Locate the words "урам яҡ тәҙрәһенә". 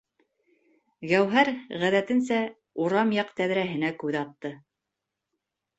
2.87-3.95